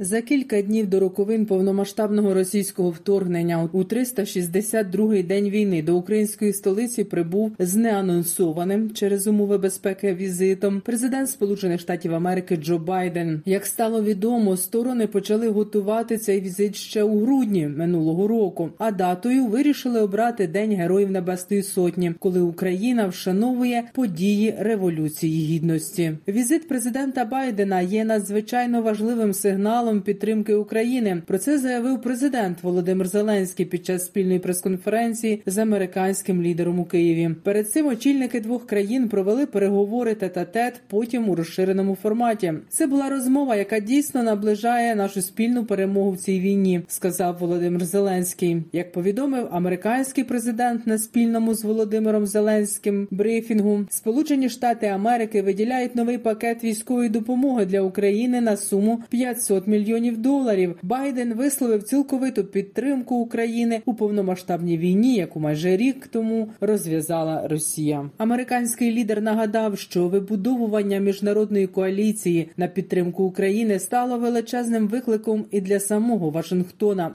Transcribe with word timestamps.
За 0.00 0.20
кілька 0.20 0.62
днів 0.62 0.88
до 0.88 1.00
роковин 1.00 1.46
повномасштабного 1.46 2.34
російського 2.34 2.90
вторгнення 2.90 3.68
у 3.72 3.82
362-й 3.82 5.22
день 5.22 5.50
війни 5.50 5.82
до 5.82 5.96
української 5.96 6.52
столиці 6.52 7.04
прибув 7.04 7.52
з 7.58 7.76
неанонсованим 7.76 8.90
через 8.90 9.26
умови 9.26 9.58
безпеки 9.58 10.14
візитом 10.14 10.82
президент 10.84 11.30
Сполучених 11.30 11.80
Штатів 11.80 12.14
Америки 12.14 12.56
Джо 12.56 12.78
Байден. 12.78 13.42
Як 13.44 13.66
стало 13.66 14.02
відомо, 14.02 14.56
сторони 14.56 15.06
почали 15.06 15.48
готувати 15.48 16.18
цей 16.18 16.40
візит 16.40 16.76
ще 16.76 17.02
у 17.02 17.20
грудні 17.20 17.68
минулого 17.68 18.28
року. 18.28 18.70
А 18.78 18.90
датою 18.90 19.46
вирішили 19.46 20.00
обрати 20.00 20.46
День 20.46 20.72
Героїв 20.72 21.10
Небесної 21.10 21.62
Сотні, 21.62 22.14
коли 22.18 22.40
Україна 22.40 23.06
вшановує 23.06 23.84
події 23.92 24.54
революції 24.58 25.46
гідності. 25.46 26.12
Візит 26.28 26.68
президента 26.68 27.24
Байдена 27.24 27.80
є 27.80 28.04
надзвичайно 28.04 28.82
важливим 28.82 29.32
сигналом 29.32 29.87
сигналом 29.88 30.02
підтримки 30.02 30.54
України. 30.54 31.22
Про 31.26 31.38
це 31.38 31.58
заявив 31.58 32.02
президент 32.02 32.62
Володимир 32.62 33.08
Зеленський 33.08 33.66
під 33.66 33.86
час 33.86 34.06
спільної 34.06 34.38
прес-конференції 34.38 35.42
з 35.46 35.58
американським 35.58 36.42
лідером 36.42 36.80
у 36.80 36.84
Києві. 36.84 37.30
Перед 37.42 37.70
цим 37.70 37.86
очільники 37.86 38.40
двох 38.40 38.66
країн 38.66 39.08
провели 39.08 39.46
переговори 39.46 40.14
тет-а-тет, 40.14 40.80
потім 40.88 41.28
у 41.28 41.34
розширеному 41.34 41.96
форматі. 42.02 42.52
Це 42.68 42.86
була 42.86 43.08
розмова, 43.08 43.56
яка 43.56 43.80
дійсно 43.80 44.22
наближає 44.22 44.94
нашу 44.94 45.22
спільну 45.22 45.64
перемогу 45.64 46.10
в 46.10 46.16
цій 46.16 46.40
війні, 46.40 46.80
сказав 46.88 47.38
Володимир 47.40 47.84
Зеленський. 47.84 48.62
Як 48.72 48.92
повідомив 48.92 49.48
американський 49.50 50.24
президент 50.24 50.86
на 50.86 50.98
спільному 50.98 51.54
з 51.54 51.64
Володимиром 51.64 52.26
Зеленським 52.26 53.08
брифінгу, 53.10 53.86
Сполучені 53.90 54.48
Штати 54.48 54.86
Америки 54.86 55.42
виділяють 55.42 55.96
новий 55.96 56.18
пакет 56.18 56.64
військової 56.64 57.08
допомоги 57.08 57.66
для 57.66 57.80
України 57.80 58.40
на 58.40 58.56
суму 58.56 59.02
500 59.10 59.66
мільйонів 59.66 59.77
мільйонів 59.78 60.18
доларів. 60.18 60.76
Байден 60.82 61.34
висловив 61.34 61.82
цілковиту 61.82 62.44
підтримку 62.44 63.16
України 63.16 63.82
у 63.84 63.94
повномасштабній 63.94 64.78
війні, 64.78 65.14
яку 65.14 65.40
майже 65.40 65.76
рік 65.76 66.06
тому 66.06 66.52
розв'язала 66.60 67.48
Росія. 67.48 68.10
Американський 68.18 68.92
лідер 68.92 69.22
нагадав, 69.22 69.78
що 69.78 70.08
вибудовування 70.08 70.98
міжнародної 70.98 71.66
коаліції 71.66 72.50
на 72.56 72.66
підтримку 72.66 73.24
України 73.24 73.78
стало 73.78 74.18
величезним 74.18 74.88
викликом 74.88 75.44
і 75.50 75.60
для 75.60 75.80
самого 75.80 76.30
Вашингтона. 76.30 77.14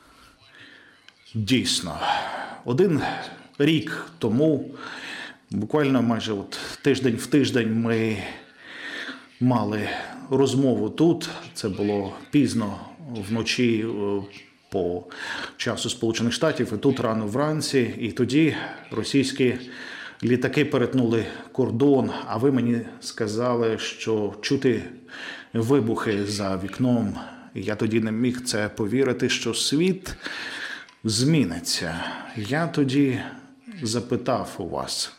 Дійсно, 1.36 2.00
один 2.66 3.02
рік 3.60 4.06
тому, 4.20 4.66
буквально 5.52 6.02
майже 6.02 6.34
от 6.34 6.60
тиждень 6.82 7.16
в 7.16 7.28
тиждень, 7.28 7.82
ми 7.82 8.18
мали 9.44 9.90
розмову 10.30 10.90
тут. 10.90 11.30
Це 11.54 11.70
було 11.70 12.14
пізно 12.32 12.80
вночі 13.30 13.86
е, 13.88 14.22
по 14.70 15.04
часу 15.58 15.90
Сполучених 15.90 16.34
Штатів, 16.34 16.72
і 16.74 16.78
тут 16.78 17.00
рано 17.00 17.28
вранці. 17.28 17.96
І 18.00 18.12
тоді 18.12 18.56
російські 18.92 19.56
літаки 20.24 20.66
перетнули 20.66 21.26
кордон. 21.52 22.12
А 22.28 22.38
ви 22.38 22.52
мені 22.52 22.82
сказали, 23.00 23.78
що 23.78 24.34
чути 24.42 24.84
вибухи 25.54 26.26
за 26.26 26.58
вікном. 26.64 27.16
Я 27.56 27.76
тоді 27.76 28.00
не 28.00 28.12
міг 28.12 28.42
це 28.42 28.70
повірити, 28.70 29.30
що 29.30 29.54
світ 29.54 30.16
зміниться. 31.04 32.04
Я 32.38 32.68
тоді 32.68 33.20
запитав 33.82 34.56
у 34.58 34.70
вас. 34.70 35.14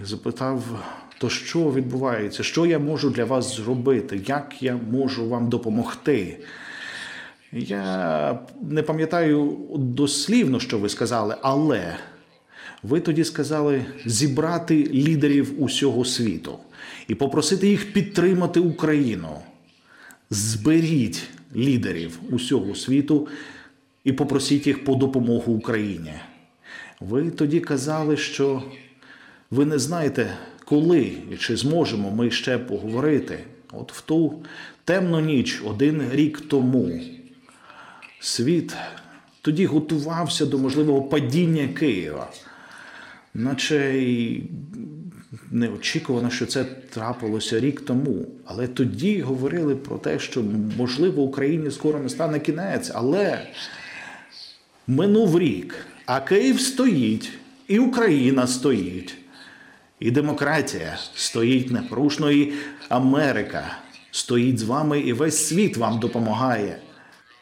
Запитав 0.00 0.84
то 1.18 1.28
що 1.28 1.72
відбувається? 1.72 2.42
Що 2.42 2.66
я 2.66 2.78
можу 2.78 3.10
для 3.10 3.24
вас 3.24 3.56
зробити? 3.56 4.20
Як 4.26 4.62
я 4.62 4.78
можу 4.90 5.28
вам 5.28 5.48
допомогти? 5.48 6.38
Я 7.52 8.38
не 8.70 8.82
пам'ятаю 8.82 9.58
дослівно, 9.76 10.60
що 10.60 10.78
ви 10.78 10.88
сказали, 10.88 11.36
але 11.42 11.96
ви 12.82 13.00
тоді 13.00 13.24
сказали 13.24 13.84
зібрати 14.06 14.84
лідерів 14.84 15.62
усього 15.62 16.04
світу 16.04 16.58
і 17.08 17.14
попросити 17.14 17.68
їх 17.68 17.92
підтримати 17.92 18.60
Україну. 18.60 19.28
Зберіть 20.30 21.22
лідерів 21.56 22.18
усього 22.30 22.74
світу 22.74 23.28
і 24.04 24.12
попросіть 24.12 24.66
їх 24.66 24.84
по 24.84 24.94
допомогу 24.94 25.52
Україні. 25.52 26.12
Ви 27.00 27.30
тоді 27.30 27.60
казали, 27.60 28.16
що 28.16 28.62
ви 29.52 29.64
не 29.64 29.78
знаєте, 29.78 30.36
коли 30.64 31.12
і 31.32 31.36
чи 31.36 31.56
зможемо 31.56 32.10
ми 32.10 32.30
ще 32.30 32.58
поговорити. 32.58 33.38
От 33.72 33.92
в 33.92 34.00
ту 34.00 34.42
темну 34.84 35.20
ніч, 35.20 35.62
один 35.66 36.02
рік 36.12 36.40
тому, 36.40 37.00
світ 38.20 38.74
тоді 39.42 39.66
готувався 39.66 40.46
до 40.46 40.58
можливого 40.58 41.02
падіння 41.02 41.68
Києва, 41.68 42.30
наче 43.34 43.92
й 43.94 44.42
неочікувано, 45.50 46.30
що 46.30 46.46
це 46.46 46.64
трапилося 46.64 47.60
рік 47.60 47.80
тому. 47.80 48.26
Але 48.44 48.66
тоді 48.66 49.20
говорили 49.20 49.76
про 49.76 49.98
те, 49.98 50.18
що 50.18 50.42
можливо 50.76 51.22
Україні 51.22 51.70
скоро 51.70 51.98
не 51.98 52.08
стане 52.08 52.40
кінець, 52.40 52.90
але 52.94 53.46
минув 54.86 55.38
рік, 55.38 55.86
а 56.06 56.20
Київ 56.20 56.60
стоїть, 56.60 57.32
і 57.68 57.78
Україна 57.78 58.46
стоїть. 58.46 59.14
І 60.02 60.10
демократія 60.10 60.98
стоїть 61.14 61.70
непорушно, 61.70 62.30
і 62.30 62.52
Америка 62.88 63.78
стоїть 64.10 64.58
з 64.58 64.62
вами, 64.62 65.00
і 65.00 65.12
весь 65.12 65.46
світ 65.46 65.76
вам 65.76 65.98
допомагає. 65.98 66.76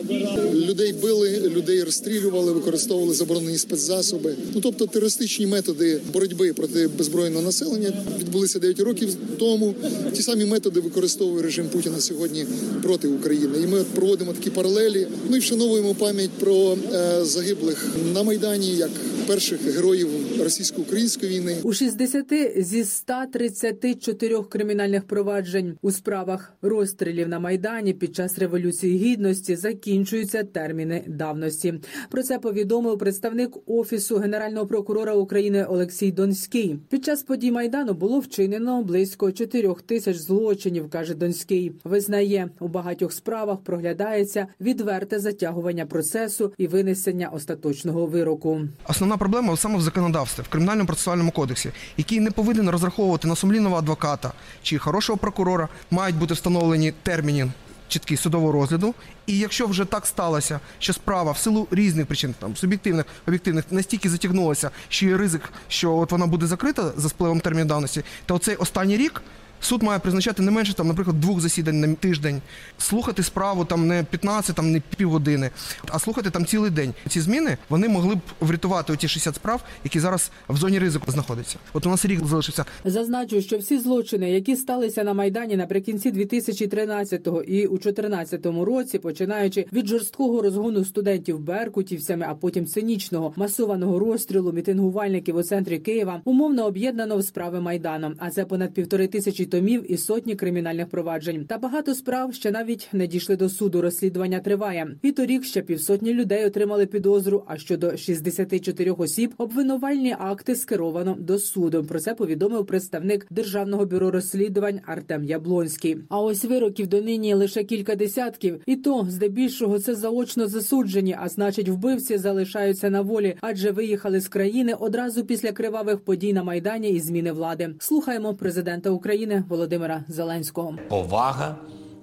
Людей 0.54 0.92
били, 0.92 1.40
людей 1.56 1.82
розстрілювали, 1.82 2.52
використовували 2.52 3.14
заборонені 3.14 3.58
спецзасоби. 3.58 4.34
Ну 4.54 4.60
тобто 4.60 4.86
терористичні 4.86 5.46
методи 5.46 6.00
боротьби 6.12 6.52
проти 6.52 6.88
беззбройного 6.88 7.42
населення 7.42 7.92
відбулися 8.18 8.58
9 8.58 8.80
років 8.80 9.16
тому. 9.38 9.74
Ті 10.12 10.22
самі 10.22 10.44
методи 10.44 10.80
використовує 10.80 11.42
режим 11.42 11.68
Путіна 11.68 12.00
сьогодні 12.00 12.46
проти 12.82 13.08
України. 13.08 13.58
І 13.62 13.66
ми 13.66 13.84
проводимо 13.94 14.32
такі 14.32 14.50
паралелі. 14.50 15.06
Ну 15.30 15.36
і 15.36 15.38
вшановуємо 15.38 15.94
пам'ять 15.94 16.30
про 16.30 16.76
е, 16.94 17.24
загиблих 17.24 17.86
на 18.14 18.22
майдані 18.22 18.35
як 18.78 18.90
перших 19.26 19.62
героїв 19.74 20.08
російсько-української 20.42 21.38
війни. 21.38 21.56
У 21.62 21.72
60 21.72 22.26
зі 22.56 22.84
134 22.84 24.42
кримінальних 24.42 25.04
проваджень 25.04 25.78
у 25.82 25.90
справах 25.90 26.52
розстрілів 26.62 27.28
на 27.28 27.38
майдані 27.38 27.92
під 27.92 28.16
час 28.16 28.38
революції 28.38 28.98
гідності 28.98 29.56
закінчуються 29.56 30.44
терміни 30.44 31.04
давності. 31.06 31.74
Про 32.10 32.22
це 32.22 32.38
повідомив 32.38 32.98
представник 32.98 33.56
офісу 33.66 34.16
генерального 34.16 34.66
прокурора 34.66 35.14
України 35.14 35.64
Олексій 35.64 36.12
Донський. 36.12 36.78
Під 36.88 37.04
час 37.04 37.22
подій 37.22 37.52
майдану 37.52 37.92
було 37.92 38.18
вчинено 38.18 38.82
близько 38.82 39.32
4 39.32 39.74
тисяч 39.86 40.16
злочинів, 40.16 40.90
каже 40.90 41.14
Донський. 41.14 41.72
Визнає 41.84 42.50
у 42.60 42.68
багатьох 42.68 43.12
справах 43.12 43.60
проглядається 43.60 44.46
відверте 44.60 45.18
затягування 45.18 45.86
процесу 45.86 46.52
і 46.58 46.66
винесення 46.66 47.28
остаточного 47.28 48.06
вироку. 48.06 48.60
Основна 48.88 49.15
проблема 49.16 49.56
саме 49.56 49.78
в 49.78 49.82
законодавстві, 49.82 50.42
в 50.42 50.48
кримінальному 50.48 50.86
процесуальному 50.86 51.30
кодексі, 51.30 51.70
який 51.96 52.20
не 52.20 52.30
повинен 52.30 52.70
розраховувати 52.70 53.28
на 53.28 53.36
сумлінного 53.36 53.76
адвоката 53.76 54.32
чи 54.62 54.78
хорошого 54.78 55.16
прокурора, 55.16 55.68
мають 55.90 56.16
бути 56.16 56.34
встановлені 56.34 56.92
терміни 57.02 57.50
чіткі 57.88 58.16
судового 58.16 58.52
розгляду. 58.52 58.94
І 59.26 59.38
якщо 59.38 59.66
вже 59.66 59.84
так 59.84 60.06
сталося, 60.06 60.60
що 60.78 60.92
справа 60.92 61.32
в 61.32 61.38
силу 61.38 61.68
різних 61.70 62.06
причин, 62.06 62.34
там 62.38 62.56
суб'єктивних, 62.56 63.06
об'єктивних, 63.28 63.64
настільки 63.70 64.08
затягнулася, 64.08 64.70
що 64.88 65.06
є 65.06 65.16
ризик, 65.16 65.52
що 65.68 65.94
от 65.96 66.12
вона 66.12 66.26
буде 66.26 66.46
закрита 66.46 66.92
за 66.96 67.08
спливом 67.08 67.40
терміну 67.40 67.64
давності, 67.64 68.02
то 68.26 68.34
оцей 68.34 68.56
останній 68.56 68.96
рік. 68.96 69.22
Суд 69.60 69.82
має 69.82 69.98
призначати 69.98 70.42
не 70.42 70.50
менше 70.50 70.74
там, 70.74 70.88
наприклад, 70.88 71.20
двох 71.20 71.40
засідань 71.40 71.80
на 71.80 71.94
тиждень, 71.94 72.42
слухати 72.78 73.22
справу 73.22 73.64
там 73.64 73.86
не 73.86 74.04
15, 74.04 74.56
там 74.56 74.72
не 74.72 74.82
півгодини, 74.96 75.50
а 75.88 75.98
слухати 75.98 76.30
там 76.30 76.46
цілий 76.46 76.70
день. 76.70 76.94
Ці 77.08 77.20
зміни 77.20 77.56
вони 77.68 77.88
могли 77.88 78.14
б 78.14 78.20
врятувати 78.40 78.92
оті 78.92 79.08
60 79.08 79.34
справ, 79.34 79.62
які 79.84 80.00
зараз 80.00 80.30
в 80.48 80.56
зоні 80.56 80.78
ризику 80.78 81.12
знаходяться. 81.12 81.56
От 81.72 81.86
у 81.86 81.90
нас 81.90 82.04
рік 82.04 82.26
залишився. 82.26 82.64
Зазначу, 82.84 83.42
що 83.42 83.58
всі 83.58 83.78
злочини, 83.78 84.30
які 84.30 84.56
сталися 84.56 85.04
на 85.04 85.14
майдані 85.14 85.56
наприкінці 85.56 86.12
2013-го 86.12 87.42
і 87.42 87.66
у 87.66 87.78
2014 87.78 88.46
році, 88.46 88.98
починаючи 88.98 89.66
від 89.72 89.86
жорсткого 89.86 90.42
розгону 90.42 90.84
студентів 90.84 91.38
беркутівцями, 91.38 92.26
а 92.28 92.34
потім 92.34 92.66
цинічного 92.66 93.32
масованого 93.36 93.98
розстрілу 93.98 94.52
мітингувальників 94.52 95.36
у 95.36 95.42
центрі 95.42 95.78
Києва, 95.78 96.20
умовно 96.24 96.66
об'єднано 96.66 97.16
в 97.16 97.24
справи 97.24 97.60
майдану. 97.60 98.12
А 98.18 98.30
це 98.30 98.44
понад 98.44 98.74
півтори 98.74 99.06
тисячі 99.06 99.45
томів 99.46 99.92
і 99.92 99.96
сотні 99.96 100.34
кримінальних 100.34 100.88
проваджень. 100.88 101.44
Та 101.44 101.58
багато 101.58 101.94
справ 101.94 102.34
ще 102.34 102.50
навіть 102.50 102.88
не 102.92 103.06
дійшли 103.06 103.36
до 103.36 103.48
суду. 103.48 103.82
Розслідування 103.82 104.40
триває. 104.40 104.96
І 105.02 105.12
торік 105.12 105.44
ще 105.44 105.62
півсотні 105.62 106.14
людей 106.14 106.46
отримали 106.46 106.86
підозру. 106.86 107.44
А 107.46 107.56
щодо 107.56 107.96
64 107.96 108.90
осіб 108.90 109.34
обвинувальні 109.38 110.16
акти 110.18 110.56
скеровано 110.56 111.16
до 111.18 111.38
суду. 111.38 111.84
Про 111.84 112.00
це 112.00 112.14
повідомив 112.14 112.66
представник 112.66 113.26
державного 113.30 113.86
бюро 113.86 114.10
розслідувань 114.10 114.80
Артем 114.86 115.24
Яблонський. 115.24 115.96
А 116.08 116.20
ось 116.20 116.44
вироків 116.44 116.86
донині 116.86 117.34
лише 117.34 117.64
кілька 117.64 117.94
десятків, 117.96 118.60
і 118.66 118.76
то 118.76 119.06
здебільшого 119.10 119.78
це 119.78 119.94
заочно 119.94 120.46
засуджені, 120.46 121.16
а 121.20 121.28
значить, 121.28 121.68
вбивці 121.68 122.18
залишаються 122.18 122.90
на 122.90 123.00
волі, 123.00 123.36
адже 123.40 123.70
виїхали 123.70 124.20
з 124.20 124.28
країни 124.28 124.74
одразу 124.74 125.24
після 125.24 125.52
кривавих 125.52 126.00
подій 126.00 126.32
на 126.32 126.44
майдані 126.44 126.90
і 126.90 127.00
зміни 127.00 127.32
влади. 127.32 127.74
Слухаємо 127.78 128.34
президента 128.34 128.90
України 128.90 129.35
Володимира 129.48 130.04
Зеленського. 130.08 130.74
повага 130.88 131.56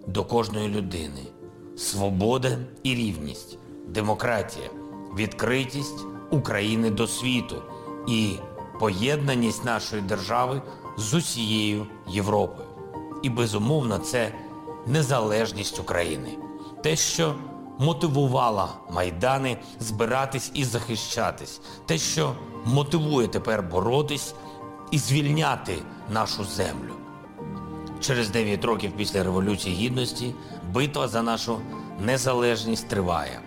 до 0.08 0.24
кожної 0.24 0.68
людини, 0.70 1.22
свобода 1.78 2.58
і 2.84 2.96
рівність, 2.96 3.58
демократія, 3.88 4.70
відкритість 5.18 6.06
України 6.32 6.90
до 6.90 7.08
світу 7.08 7.56
і 8.08 8.36
поєднаність 8.80 9.66
нашої 9.66 10.02
держави 10.02 10.62
з 10.98 11.14
усією 11.14 11.88
Європою. 12.08 12.68
І 13.24 13.30
безумовно, 13.30 13.98
це 13.98 14.32
незалежність 14.88 15.80
України, 15.80 16.30
те, 16.82 16.96
що 16.96 17.36
мотивувало 17.80 18.70
майдани 18.92 19.58
збиратись 19.80 20.52
і 20.54 20.64
захищатись, 20.64 21.62
те, 21.86 21.98
що 21.98 22.34
мотивує 22.66 23.28
тепер 23.28 23.64
боротись 23.64 24.36
і 24.92 24.98
звільняти 24.98 25.78
нашу 26.14 26.44
землю. 26.44 26.94
Через 28.04 28.30
9 28.30 28.66
років 28.66 28.92
після 28.98 29.24
Революції 29.24 29.76
Гідності 29.76 30.36
битва 30.74 31.08
за 31.08 31.22
нашу 31.22 31.60
незалежність 32.06 32.88
триває. 32.88 33.40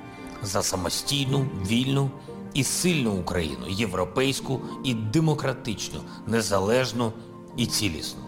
За 0.43 0.63
самостійну, 0.63 1.47
вільну 1.67 2.11
і 2.55 2.65
сильну 2.65 3.13
Україну, 3.13 3.67
європейську 3.69 4.61
і 4.85 4.95
демократичну, 4.95 6.01
незалежну 6.27 7.13
і 7.57 7.67
цілісну. 7.67 8.23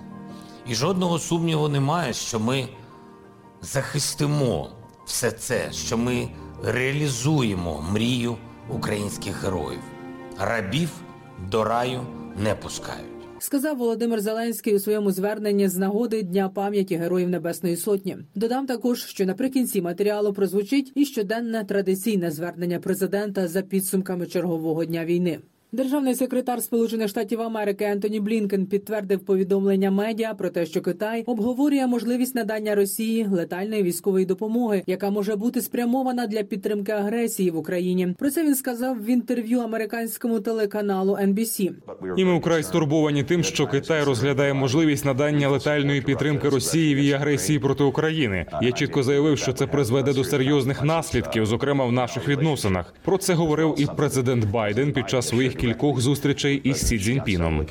І 0.66 0.74
жодного 0.74 1.18
сумніву 1.18 1.68
немає, 1.68 2.12
що 2.12 2.40
ми 2.40 2.68
захистимо 3.62 4.70
все 5.06 5.30
це, 5.30 5.72
що 5.72 5.98
ми 5.98 6.28
реалізуємо 6.62 7.84
мрію 7.90 8.36
українських 8.68 9.42
героїв. 9.44 9.82
Рабів 10.38 10.90
до 11.50 11.64
раю 11.64 12.00
не 12.36 12.54
пускають. 12.54 13.17
Сказав 13.40 13.76
Володимир 13.76 14.20
Зеленський 14.20 14.74
у 14.74 14.78
своєму 14.78 15.10
зверненні 15.10 15.68
з 15.68 15.76
нагоди 15.76 16.22
Дня 16.22 16.48
пам'яті 16.48 16.96
Героїв 16.96 17.28
Небесної 17.28 17.76
Сотні. 17.76 18.16
Додам 18.34 18.66
також, 18.66 19.04
що 19.04 19.26
наприкінці 19.26 19.82
матеріалу 19.82 20.32
прозвучить 20.32 20.92
і 20.94 21.04
щоденне 21.04 21.64
традиційне 21.64 22.30
звернення 22.30 22.78
президента 22.78 23.48
за 23.48 23.62
підсумками 23.62 24.26
чергового 24.26 24.84
дня 24.84 25.04
війни. 25.04 25.38
Державний 25.72 26.14
секретар 26.14 26.62
Сполучених 26.62 27.08
Штатів 27.08 27.40
Америки 27.40 27.84
Ентоні 27.84 28.20
Блінкен 28.20 28.66
підтвердив 28.66 29.20
повідомлення 29.20 29.90
медіа 29.90 30.34
про 30.34 30.50
те, 30.50 30.66
що 30.66 30.80
Китай 30.80 31.22
обговорює 31.26 31.86
можливість 31.86 32.34
надання 32.34 32.74
Росії 32.74 33.26
летальної 33.30 33.82
військової 33.82 34.26
допомоги, 34.26 34.82
яка 34.86 35.10
може 35.10 35.36
бути 35.36 35.60
спрямована 35.60 36.26
для 36.26 36.42
підтримки 36.42 36.92
агресії 36.92 37.50
в 37.50 37.56
Україні. 37.56 38.14
Про 38.18 38.30
це 38.30 38.44
він 38.44 38.54
сказав 38.54 39.04
в 39.04 39.10
інтерв'ю 39.10 39.60
американському 39.60 40.40
телеканалу 40.40 41.12
NBC. 41.12 41.70
І 42.16 42.24
ми 42.24 42.38
вкрай 42.38 42.62
стурбовані 42.62 43.22
тим, 43.22 43.42
що 43.42 43.66
Китай 43.66 44.04
розглядає 44.04 44.54
можливість 44.54 45.04
надання 45.04 45.48
летальної 45.48 46.00
підтримки 46.00 46.48
Росії 46.48 46.94
в 46.94 46.98
її 46.98 47.12
агресії 47.12 47.58
проти 47.58 47.84
України. 47.84 48.46
Я 48.62 48.72
чітко 48.72 49.02
заявив, 49.02 49.38
що 49.38 49.52
це 49.52 49.66
призведе 49.66 50.12
до 50.12 50.24
серйозних 50.24 50.84
наслідків, 50.84 51.46
зокрема 51.46 51.84
в 51.84 51.92
наших 51.92 52.28
відносинах. 52.28 52.94
Про 53.04 53.18
це 53.18 53.34
говорив 53.34 53.74
і 53.78 53.86
президент 53.96 54.50
Байден 54.50 54.92
під 54.92 55.10
час 55.10 55.28
своїх 55.28 55.57
кількох 55.60 56.00
зустрічей 56.00 56.60
із 56.64 56.88
Сі 56.88 56.98
Цзіньпіном. 56.98 57.66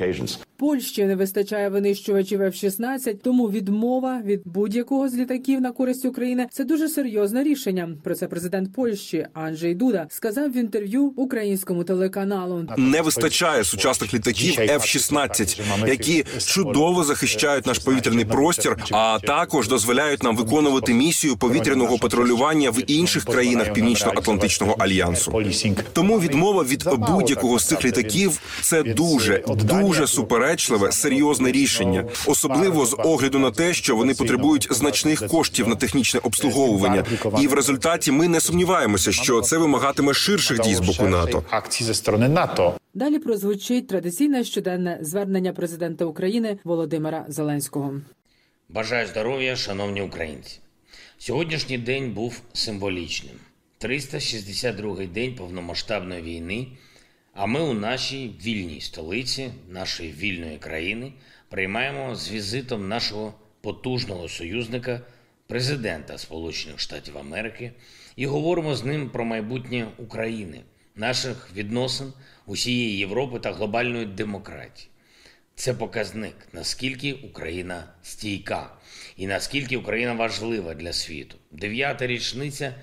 Польщі 0.58 1.06
не 1.06 1.16
вистачає 1.16 1.70
винищувачів 1.70 2.42
F-16, 2.42 3.16
тому 3.24 3.50
відмова 3.50 4.22
від 4.26 4.42
будь-якого 4.46 5.10
з 5.10 5.16
літаків 5.16 5.62
на 5.62 5.72
користь 5.72 6.06
України 6.06 6.48
це 6.52 6.64
дуже 6.64 6.90
серйозне 6.90 7.44
рішення. 7.44 7.90
Про 8.04 8.16
це 8.16 8.28
президент 8.28 8.74
Польщі 8.74 9.28
Анджей 9.34 9.76
Дуда 9.76 10.08
сказав 10.10 10.52
в 10.52 10.58
інтерв'ю 10.58 11.04
українському 11.04 11.84
телеканалу. 11.84 12.68
Не 12.78 13.02
вистачає 13.02 13.64
сучасних 13.64 14.14
літаків 14.14 14.54
F-16, 14.60 15.88
які 15.88 16.26
чудово 16.38 17.04
захищають 17.04 17.66
наш 17.68 17.80
повітряний 17.80 18.26
простір, 18.26 18.78
а 18.92 19.20
також 19.24 19.68
дозволяють 19.68 20.24
нам 20.24 20.38
виконувати 20.38 20.94
місію 20.94 21.38
повітряного 21.38 21.98
патрулювання 21.98 22.70
в 22.70 22.92
інших 22.92 23.26
країнах 23.26 23.74
Північно-Атлантичного 23.74 24.76
альянсу. 24.80 25.44
Тому 25.94 26.20
відмова 26.20 26.64
від 26.64 26.84
будь-якого 26.98 27.60
з 27.60 27.66
цих 27.66 27.77
літаків 27.86 28.40
це 28.62 28.84
дуже 28.84 29.44
дуже 29.48 30.08
суперечливе, 30.08 30.92
серйозне 30.92 31.52
рішення, 31.52 32.06
особливо 32.26 32.86
з 32.86 32.96
огляду 33.04 33.40
на 33.40 33.52
те, 33.52 33.74
що 33.74 33.96
вони 33.96 34.14
потребують 34.14 34.68
значних 34.72 35.28
коштів 35.28 35.68
на 35.68 35.76
технічне 35.76 36.20
обслуговування, 36.24 37.06
і 37.42 37.48
в 37.48 37.54
результаті 37.54 38.12
ми 38.12 38.28
не 38.28 38.40
сумніваємося, 38.40 39.12
що 39.12 39.42
це 39.42 39.58
вимагатиме 39.58 40.14
ширших 40.14 40.60
дій 40.60 40.76
з 40.76 40.80
боку 40.80 41.08
НАТО. 41.08 41.44
akcji 41.52 41.84
ze 41.84 41.94
strony 41.94 42.28
NATO. 42.34 42.74
Далі 42.94 43.20
прозвучить 43.20 43.88
традиційне 43.88 44.44
щоденне 44.44 45.00
звернення 45.02 45.54
президента 45.54 46.06
України 46.06 46.58
Володимира 46.64 47.26
Зеленського. 47.28 47.94
Бажаю 48.70 49.08
здоров'я, 49.08 49.56
шановні 49.56 50.02
українці. 50.02 50.60
Сьогоднішній 51.18 51.78
день 51.78 52.12
був 52.12 52.42
символічним. 52.54 53.36
362-й 53.82 55.08
день 55.08 55.36
повномасштабної 55.36 56.22
війни, 56.22 56.68
а 57.38 57.46
ми 57.46 57.60
у 57.60 57.74
нашій 57.74 58.32
вільній 58.44 58.82
столиці, 58.82 59.52
нашої 59.70 60.12
вільної 60.12 60.58
країни, 60.58 61.14
приймаємо 61.50 62.16
з 62.16 62.32
візитом 62.32 62.88
нашого 62.88 63.34
потужного 63.62 64.30
союзника, 64.30 65.02
президента 65.48 66.18
Сполучених 66.18 66.80
Штатів 66.80 67.18
Америки, 67.18 67.72
і 68.16 68.26
говоримо 68.26 68.76
з 68.76 68.86
ним 68.86 69.10
про 69.10 69.26
майбутнє 69.26 69.88
України, 69.98 70.62
наших 70.96 71.50
відносин 71.56 72.14
усієї 72.46 72.98
Європи 72.98 73.40
та 73.40 73.54
глобальної 73.54 74.06
демократії. 74.06 74.90
Це 75.56 75.74
показник, 75.74 76.36
наскільки 76.54 77.14
Україна 77.14 77.84
стійка 78.04 78.70
і 79.18 79.28
наскільки 79.28 79.78
Україна 79.78 80.14
важлива 80.14 80.74
для 80.74 80.94
світу. 80.94 81.38
Дев'ята 81.52 82.08
річниця 82.08 82.76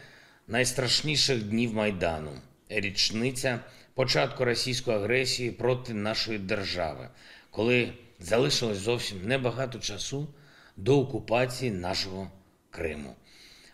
найстрашніших 0.49 1.42
днів 1.42 1.75
Майдану, 1.75 2.32
річниця 2.68 3.61
початку 3.94 4.44
російської 4.44 4.96
агресії 4.96 5.50
проти 5.50 5.94
нашої 5.94 6.38
держави, 6.38 7.08
коли 7.50 7.92
залишилось 8.20 8.78
зовсім 8.78 9.26
небагато 9.26 9.78
часу 9.78 10.28
до 10.76 11.00
окупації 11.00 11.70
нашого 11.70 12.30
Криму. 12.70 13.16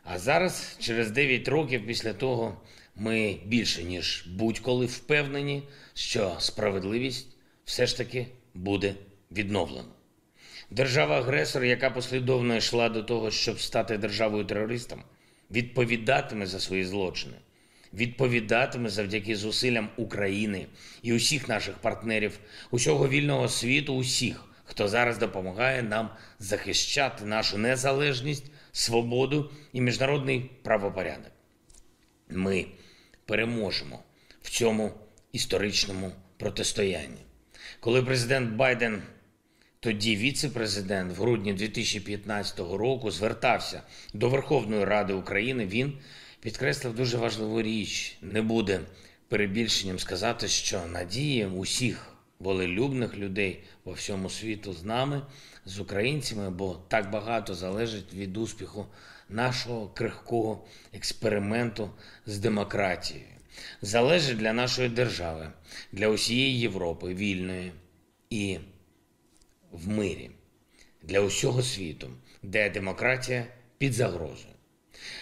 А 0.05 0.19
зараз, 0.19 0.77
через 0.81 1.11
9 1.11 1.49
років 1.49 1.87
після 1.87 2.13
того, 2.13 2.61
ми 2.97 3.39
більше 3.45 3.85
ніж 3.85 4.27
будь-коли 4.27 4.87
впевнені, 4.87 5.63
що 5.95 6.37
справедливість 6.39 7.29
все 7.65 7.87
ж 7.87 7.97
таки 7.97 8.27
буде 8.55 8.95
відновлено. 9.33 9.89
Держава-агресор, 10.71 11.65
яка 11.65 11.91
послідовно 11.91 12.57
йшла 12.57 12.89
до 12.89 13.03
того, 13.03 13.31
щоб 13.31 13.61
стати 13.61 13.99
державою 13.99 14.45
терористом, 14.45 15.03
відповідатиме 15.51 16.47
за 16.47 16.61
свої 16.61 16.85
злочини, 16.85 17.35
відповідатиме 17.95 18.89
завдяки 18.89 19.37
зусиллям 19.37 19.89
України 19.97 20.67
і 21.03 21.13
усіх 21.13 21.49
наших 21.49 21.75
партнерів, 21.75 22.39
усього 22.71 23.09
вільного 23.09 23.49
світу, 23.49 23.95
усіх, 23.95 24.45
хто 24.65 24.89
зараз 24.89 25.19
допомагає 25.19 25.83
нам 25.83 26.11
захищати 26.39 27.25
нашу 27.25 27.59
незалежність, 27.59 28.45
свободу 28.73 29.51
і 29.73 29.81
міжнародний 29.81 30.51
правопорядок. 30.63 31.33
Ми 32.29 32.67
переможемо 33.27 34.03
в 34.43 34.51
цьому 34.51 34.91
історичному 35.33 36.13
протистоянні. 36.37 37.21
Коли 37.81 38.03
президент 38.03 38.51
Байден, 38.51 39.03
тоді 39.81 40.17
віце-президент, 40.17 41.19
в 41.19 41.21
грудні 41.21 41.53
2015 41.53 42.59
року 42.59 43.11
звертався 43.11 43.83
до 44.15 44.29
Верховної 44.29 44.85
Ради 44.85 45.13
України, 45.13 45.67
він 45.67 45.99
підкреслив 46.41 46.95
дуже 46.95 47.17
важливу 47.17 47.63
річ. 47.63 48.19
Не 48.23 48.43
буде 48.43 48.81
перебільшенням 49.29 49.99
сказати, 49.99 50.49
що 50.49 50.87
надії 50.87 51.47
усіх 51.47 52.07
волелюбних 52.39 53.17
людей 53.17 53.63
по 53.83 53.93
всьому 53.93 54.31
світу 54.31 54.73
з 54.73 54.85
нами, 54.85 55.23
з 55.65 55.81
українцями, 55.81 56.51
бо 56.51 56.75
так 56.89 57.11
багато 57.11 57.55
залежить 57.55 58.15
від 58.15 58.37
успіху 58.37 58.87
нашого 59.29 59.89
крихкого 59.89 60.65
експерименту 60.93 61.91
з 62.27 62.39
демократією 62.39 63.27
залежить 63.83 64.39
для 64.39 64.53
нашої 64.53 64.89
держави, 64.89 65.53
для 65.93 66.09
усієї 66.09 66.61
Європи 66.61 67.15
вільної 67.15 67.73
і 68.31 68.59
в 69.73 69.89
мирі, 69.89 70.31
для 71.03 71.21
усього 71.21 71.63
світу, 71.63 72.11
де 72.43 72.71
демократія 72.71 73.47
під 73.79 73.93
загрозою. 73.93 74.55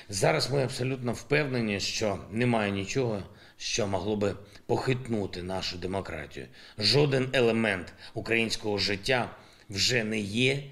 Зараз 0.09 0.51
ми 0.51 0.65
абсолютно 0.65 1.13
впевнені, 1.13 1.81
що 1.81 2.19
немає 2.31 2.71
нічого, 2.71 3.23
що 3.57 3.87
могло 3.87 4.17
би 4.17 4.37
похитнути 4.67 5.43
нашу 5.43 5.79
демократію. 5.79 6.47
Жоден 6.79 7.29
елемент 7.33 7.93
українського 8.15 8.79
життя 8.79 9.31
вже 9.71 10.05
не 10.05 10.19
є 10.19 10.63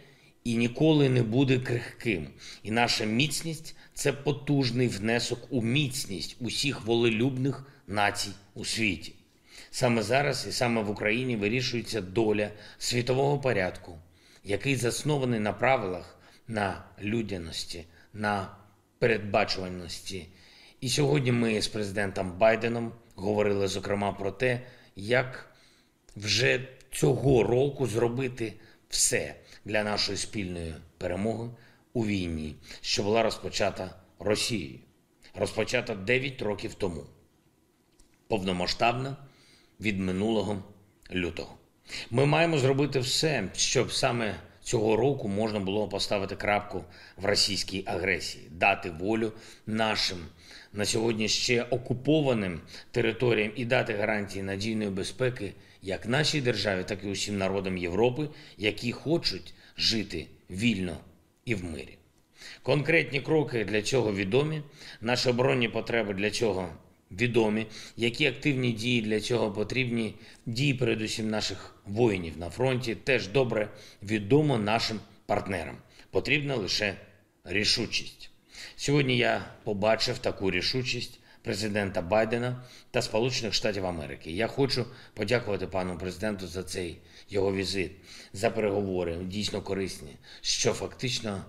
і 0.44 0.56
ніколи 0.56 1.08
не 1.08 1.22
буде 1.22 1.58
крихким. 1.58 2.28
І 2.62 2.70
наша 2.70 3.04
міцність 3.04 3.76
це 3.94 4.12
потужний 4.12 4.88
внесок 4.88 5.46
у 5.50 5.62
міцність 5.62 6.36
усіх 6.40 6.84
волелюбних 6.84 7.66
націй 7.86 8.30
у 8.54 8.64
світі. 8.64 9.14
Саме 9.70 10.02
зараз 10.02 10.46
і 10.48 10.52
саме 10.52 10.82
в 10.82 10.90
Україні 10.90 11.36
вирішується 11.36 12.00
доля 12.00 12.50
світового 12.78 13.38
порядку, 13.38 13.98
який 14.44 14.76
заснований 14.76 15.40
на 15.40 15.52
правилах, 15.52 16.18
на 16.48 16.84
людяності, 17.02 17.84
на 18.12 18.55
передбачуваності. 18.98 20.26
І 20.80 20.88
сьогодні 20.88 21.32
ми 21.32 21.62
з 21.62 21.68
президентом 21.68 22.32
Байденом 22.38 22.92
говорили 23.14 23.68
зокрема 23.68 24.12
про 24.12 24.30
те, 24.30 24.60
як 24.96 25.56
вже 26.16 26.68
цього 26.92 27.42
року 27.42 27.86
зробити 27.86 28.52
все 28.88 29.34
для 29.64 29.84
нашої 29.84 30.18
спільної 30.18 30.74
перемоги 30.98 31.50
у 31.92 32.06
війні, 32.06 32.56
що 32.80 33.02
була 33.02 33.22
розпочата 33.22 33.94
Росією, 34.18 34.78
розпочата 35.34 35.94
9 35.94 36.42
років 36.42 36.74
тому, 36.74 37.04
повномасштабна 38.28 39.16
від 39.80 40.00
минулого 40.00 40.64
лютого. 41.12 41.56
Ми 42.10 42.26
маємо 42.26 42.58
зробити 42.58 43.00
все, 43.00 43.48
щоб 43.54 43.92
саме 43.92 44.40
цього 44.66 44.96
року 44.96 45.28
можна 45.28 45.60
було 45.60 45.88
поставити 45.88 46.36
крапку 46.36 46.84
в 47.16 47.24
російській 47.24 47.84
агресії, 47.86 48.48
дати 48.50 48.90
волю 48.90 49.32
нашим 49.66 50.18
на 50.72 50.84
сьогодні 50.84 51.28
ще 51.28 51.62
окупованим 51.62 52.60
територіям 52.90 53.52
і 53.56 53.64
дати 53.64 53.94
гарантії 53.94 54.42
надійної 54.42 54.90
безпеки 54.90 55.52
як 55.82 56.06
нашій 56.06 56.40
державі, 56.40 56.84
так 56.86 57.04
і 57.04 57.08
усім 57.08 57.38
народам 57.38 57.76
Європи, 57.76 58.28
які 58.58 58.92
хочуть 58.92 59.54
жити 59.78 60.26
вільно 60.50 60.96
і 61.44 61.54
в 61.54 61.64
мирі. 61.64 61.98
Конкретні 62.62 63.20
кроки 63.20 63.64
для 63.64 63.82
цього 63.82 64.12
відомі, 64.12 64.62
наші 65.00 65.28
оборонні 65.28 65.68
потреби 65.68 66.14
для 66.14 66.30
цього 66.30 66.68
відомі, 67.10 67.66
які 67.96 68.26
активні 68.26 68.72
дії 68.72 69.02
для 69.02 69.20
цього 69.20 69.52
потрібні, 69.52 70.14
дії, 70.46 70.74
передусім 70.74 71.30
наших 71.30 71.76
воїнів 71.86 72.38
на 72.38 72.50
фронті, 72.50 72.94
теж 72.94 73.28
добре 73.28 73.68
відомо 74.02 74.58
нашим 74.58 75.00
партнерам. 75.26 75.76
Потрібна 76.10 76.56
лише 76.56 76.94
рішучість. 77.44 78.30
Сьогодні 78.76 79.16
я 79.16 79.44
побачив 79.64 80.18
таку 80.18 80.50
рішучість 80.50 81.20
президента 81.42 82.02
Байдена 82.02 82.62
та 82.90 83.02
Сполучених 83.02 83.54
Штатів 83.54 83.86
Америки. 83.86 84.32
Я 84.32 84.46
хочу 84.46 84.86
подякувати 85.14 85.66
пану 85.66 85.98
президенту 85.98 86.46
за 86.46 86.62
цей 86.62 86.98
його 87.28 87.54
візит, 87.54 87.92
за 88.32 88.50
переговори 88.50 89.16
дійсно 89.16 89.62
корисні, 89.62 90.16
що 90.40 90.72
фактично 90.72 91.44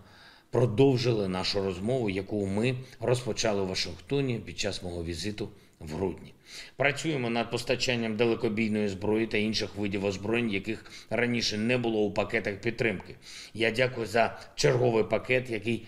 продовжили 0.52 1.28
нашу 1.28 1.64
розмову, 1.64 2.10
яку 2.10 2.46
ми 2.46 2.76
розпочали 3.00 3.62
у 3.62 3.68
Вашингтоні 3.68 4.40
під 4.46 4.60
час 4.60 4.84
мого 4.84 5.04
візиту 5.04 5.50
в 5.80 5.94
грудні. 5.94 6.34
Працюємо 6.76 7.30
над 7.30 7.52
постачанням 7.52 8.18
далекобійної 8.18 8.88
зброї 8.88 9.28
та 9.28 9.38
інших 9.38 9.76
видів 9.76 10.06
озброєнь, 10.06 10.50
яких 10.50 10.92
раніше 11.10 11.58
не 11.58 11.78
було 11.78 12.00
у 12.00 12.12
пакетах 12.12 12.56
підтримки. 12.56 13.16
Я 13.54 13.72
дякую 13.72 14.08
за 14.08 14.40
черговий 14.56 15.04
пакет, 15.04 15.50
який 15.50 15.88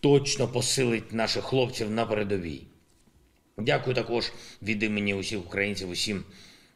точно 0.00 0.48
посилить 0.48 1.12
наших 1.12 1.44
хлопців 1.44 1.90
на 1.90 2.06
передовій. 2.06 2.62
Дякую 3.58 3.96
також 3.96 4.32
від 4.62 4.82
імені 4.82 5.14
усіх 5.14 5.38
українців, 5.38 5.90
усім 5.90 6.24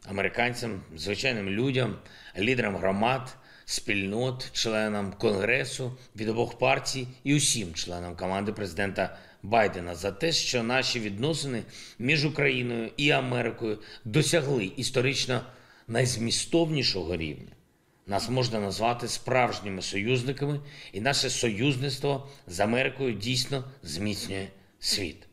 американцям, 0.05 0.81
звичайним 0.95 1.49
людям, 1.49 1.95
лідерам 2.39 2.75
громад, 2.75 3.37
спільнот, 3.69 4.51
членам 4.53 5.13
конгресу 5.13 5.97
від 6.15 6.29
обох 6.29 6.57
партій 6.57 7.07
і 7.23 7.35
усім 7.35 7.73
членам 7.73 8.15
команди 8.15 8.53
президента 8.53 9.17
Байдена 9.43 9.95
за 9.95 10.11
те, 10.11 10.31
що 10.31 10.63
наші 10.63 10.99
відносини 10.99 11.63
між 11.99 12.25
Україною 12.25 12.91
і 12.97 13.11
Америкою 13.11 13.79
досягли 14.05 14.71
історично 14.77 15.41
найзмістовнішого 15.87 17.17
рівня. 17.17 17.51
Нас 18.07 18.29
можна 18.29 18.59
назвати 18.59 19.07
справжніми 19.07 19.81
союзниками, 19.81 20.59
і 20.93 21.01
наше 21.01 21.29
союзництво 21.29 22.29
з 22.47 22.59
Америкою 22.59 23.13
дійсно 23.13 23.63
зміцнює 23.83 24.47
світ. 24.79 25.27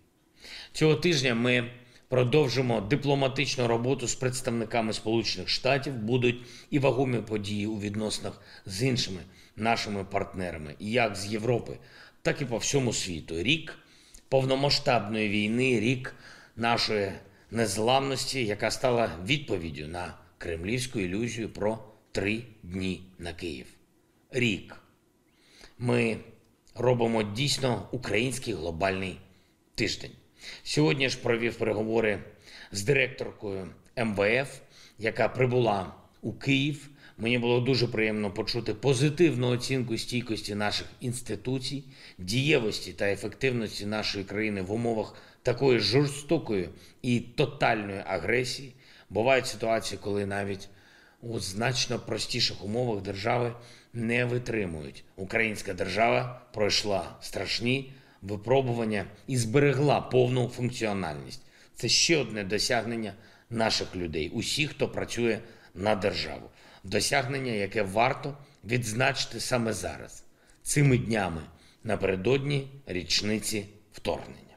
Цього 0.72 0.94
тижня 0.94 1.34
ми 1.34 1.70
продовжимо 2.08 2.80
дипломатичну 2.80 3.66
роботу 3.66 4.08
з 4.08 4.14
представниками 4.14 4.92
Сполучених 4.92 5.48
Штатів. 5.48 5.94
Будуть 5.94 6.40
і 6.70 6.78
вагомі 6.78 7.18
події 7.18 7.66
у 7.66 7.78
відносинах 7.78 8.40
з 8.66 8.82
іншими 8.82 9.20
нашими 9.56 10.04
партнерами, 10.04 10.74
як 10.80 11.16
з 11.16 11.26
Європи, 11.26 11.78
так 12.22 12.42
і 12.42 12.44
по 12.44 12.56
всьому 12.56 12.92
світу. 12.92 13.42
Рік 13.42 13.78
повномасштабної 14.28 15.28
війни, 15.28 15.80
рік 15.80 16.14
нашої 16.56 17.12
незламності, 17.50 18.44
яка 18.44 18.70
стала 18.70 19.10
відповіддю 19.26 19.88
на 19.88 20.14
кремлівську 20.38 21.00
ілюзію 21.00 21.48
про 21.48 21.78
три 22.12 22.42
дні 22.62 23.02
на 23.18 23.32
Київ. 23.32 23.66
Рік. 24.30 24.76
Ми 25.78 26.16
робимо 26.74 27.22
дійсно 27.22 27.88
український 27.92 28.54
глобальний 28.54 29.18
тиждень. 29.74 30.10
Сьогодні 30.62 31.08
ж 31.08 31.18
провів 31.18 31.54
переговори 31.54 32.18
з 32.72 32.82
директоркою 32.82 33.68
МВФ, 33.96 34.58
яка 34.98 35.28
прибула 35.28 35.94
у 36.22 36.32
Київ. 36.32 36.88
Мені 37.18 37.38
було 37.38 37.60
дуже 37.60 37.86
приємно 37.86 38.30
почути 38.30 38.74
позитивну 38.74 39.48
оцінку 39.48 39.98
стійкості 39.98 40.54
наших 40.54 40.86
інституцій, 41.00 41.84
дієвості 42.18 42.92
та 42.92 43.06
ефективності 43.08 43.86
нашої 43.86 44.24
країни 44.24 44.62
в 44.62 44.72
умовах 44.72 45.14
такої 45.42 45.78
жорстокої 45.78 46.68
і 47.02 47.20
тотальної 47.20 48.02
агресії. 48.06 48.72
Бувають 49.10 49.46
ситуації, 49.46 49.98
коли 50.02 50.26
навіть 50.26 50.68
у 51.22 51.38
значно 51.38 51.98
простіших 51.98 52.64
умовах 52.64 53.02
держави 53.02 53.52
не 53.92 54.24
витримують. 54.24 55.04
Українська 55.16 55.74
держава 55.74 56.42
пройшла 56.52 57.16
страшні 57.20 57.92
випробування 58.22 59.04
і 59.26 59.36
зберегла 59.36 60.00
повну 60.00 60.48
функціональність. 60.48 61.42
Це 61.74 61.88
ще 61.88 62.16
одне 62.16 62.44
досягнення 62.44 63.12
наших 63.50 63.96
людей, 63.96 64.28
усіх, 64.28 64.70
хто 64.70 64.88
працює 64.88 65.38
на 65.74 65.94
державу. 65.94 66.50
Досягнення, 66.84 67.52
яке 67.52 67.82
варто 67.82 68.38
відзначити 68.64 69.40
саме 69.40 69.72
зараз, 69.72 70.24
цими 70.62 70.98
днями 70.98 71.42
напередодні 71.84 72.68
річниці 72.86 73.66
вторгнення. 73.92 74.56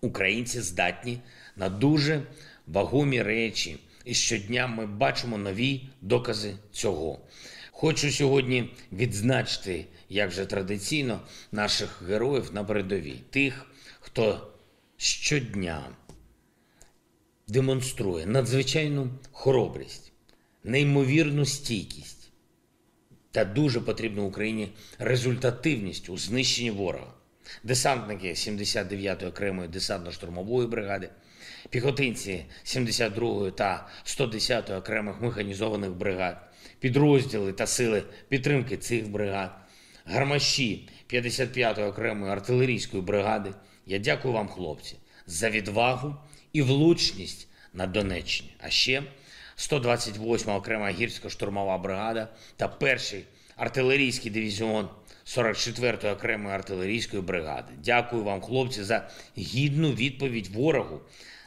Українці 0.00 0.60
здатні 0.60 1.20
на 1.56 1.68
дуже 1.68 2.22
вагомі 2.66 3.22
речі, 3.22 3.78
і 4.04 4.14
щодня 4.14 4.66
ми 4.66 4.86
бачимо 4.86 5.38
нові 5.38 5.88
докази 6.00 6.54
цього. 6.72 7.20
Хочу 7.76 8.10
сьогодні 8.10 8.70
відзначити, 8.92 9.86
як 10.08 10.30
вже 10.30 10.44
традиційно, 10.44 11.20
наших 11.52 12.02
героїв 12.02 12.50
на 12.52 12.64
передовій, 12.64 13.20
тих, 13.30 13.66
хто 14.00 14.52
щодня 14.96 15.88
демонструє 17.48 18.26
надзвичайну 18.26 19.10
хоробрість, 19.32 20.12
неймовірну 20.64 21.46
стійкість 21.46 22.30
та 23.30 23.44
дуже 23.44 23.80
потрібну 23.80 24.24
Україні 24.24 24.72
результативність 24.98 26.08
у 26.08 26.18
знищенні 26.18 26.70
ворога. 26.70 27.12
Десантники 27.62 28.28
79-ї 28.28 29.28
окремої 29.28 29.68
десантно-штурмової 29.68 30.68
бригади, 30.68 31.08
піхотинці 31.70 32.44
72-ї 32.64 33.52
та 33.52 33.88
110-ї 34.04 34.78
окремих 34.78 35.20
механізованих 35.20 35.90
бригад, 35.90 36.53
підрозділи 36.84 37.52
та 37.52 37.66
сили 37.66 38.02
підтримки 38.28 38.76
цих 38.76 39.10
бригад, 39.10 39.50
гармаші 40.04 40.88
55-ї 41.10 41.88
окремої 41.88 42.32
артилерійської 42.32 43.02
бригади. 43.02 43.50
Я 43.86 43.98
дякую 43.98 44.34
вам, 44.34 44.48
хлопці, 44.48 44.96
за 45.26 45.50
відвагу 45.50 46.14
і 46.52 46.62
влучність 46.62 47.48
на 47.74 47.86
Донеччині. 47.86 48.50
А 48.60 48.70
ще 48.70 49.02
128-ма 49.56 50.56
окрема 50.56 50.86
гірсько-штурмова 50.86 51.82
бригада 51.82 52.28
та 52.56 52.68
перший 52.68 53.24
артилерійський 53.56 54.30
дивізіон 54.30 54.88
44-ї 55.26 56.12
окремої 56.12 56.54
артилерійської 56.54 57.22
бригади. 57.22 57.72
Дякую 57.84 58.24
вам, 58.24 58.40
хлопці, 58.40 58.82
за 58.82 59.10
гідну 59.38 59.92
відповідь 59.92 60.46
ворогу 60.46 61.00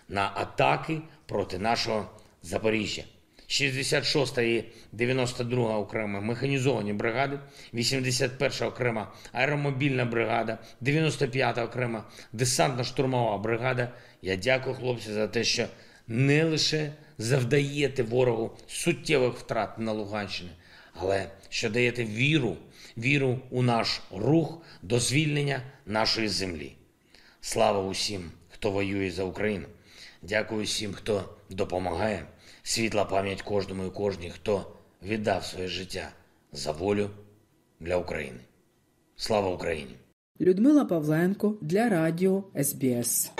на 0.09 0.31
атаки 0.35 1.01
проти 1.25 1.59
нашого 1.59 2.09
Запоріжжя. 2.43 3.03
66 3.47 4.37
і 4.37 4.63
92 4.91 5.77
окрема 5.77 6.21
механізовані 6.21 6.93
бригади, 6.93 7.39
81 7.73 8.67
окрема 8.67 9.13
аеромобільна 9.31 10.05
бригада, 10.05 10.57
95 10.81 11.57
окрема 11.57 12.03
десантно-штурмова 12.33 13.41
бригада. 13.41 13.91
Я 14.21 14.35
дякую, 14.35 14.75
хлопці, 14.75 15.13
за 15.13 15.27
те, 15.27 15.43
що 15.43 15.67
не 16.07 16.43
лише 16.43 16.93
завдаєте 17.17 18.03
ворогу 18.03 18.57
суттєвих 18.67 19.33
втрат 19.33 19.79
на 19.79 19.91
Луганщині, 19.91 20.51
але 20.93 21.29
що 21.49 21.69
даєте 21.69 22.03
віру, 22.03 22.57
віру 22.97 23.39
у 23.49 23.61
наш 23.63 24.01
рух 24.11 24.61
до 24.81 24.99
звільнення 24.99 25.61
нашої 25.85 26.27
землі. 26.27 26.75
Слава 27.41 27.79
усім, 27.79 28.31
хто 28.49 28.71
воює 28.71 29.11
за 29.11 29.23
Україну. 29.23 29.65
Дякую 30.21 30.63
всім, 30.63 30.93
хто 30.93 31.29
допомагає. 31.49 32.25
Світла 32.67 33.05
пам'ять 33.05 33.41
кожному 33.41 33.85
і 33.85 33.89
кожній, 33.89 34.29
хто 34.29 34.65
віддав 35.03 35.45
своє 35.45 35.67
життя 35.67 36.09
за 36.51 36.71
волю 36.71 37.09
для 37.79 37.97
України. 37.97 38.39
Слава 39.15 39.49
Україні! 39.49 39.95
Людмила 40.41 40.85
Павленко 40.85 41.57
для 41.61 41.89
Радіо 41.89 42.43
СБС. 42.63 43.31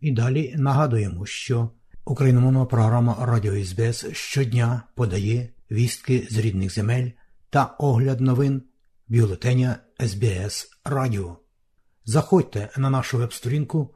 І 0.00 0.12
далі 0.12 0.54
нагадуємо, 0.58 1.26
що 1.26 1.70
україномовна 2.04 2.64
програма 2.64 3.16
Радіо 3.20 3.64
СБС 3.64 4.06
щодня 4.12 4.82
подає 4.94 5.48
вістки 5.70 6.26
з 6.30 6.38
рідних 6.38 6.74
земель 6.74 7.10
та 7.50 7.64
огляд 7.64 8.20
новин 8.20 8.62
бюлетеня 9.08 9.76
СБС 10.00 10.68
Радіо. 10.84 11.36
Заходьте 12.04 12.70
на 12.76 12.90
нашу 12.90 13.18
веб-сторінку 13.18 13.95